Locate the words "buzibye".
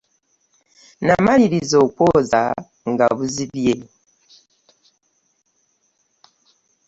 3.17-3.75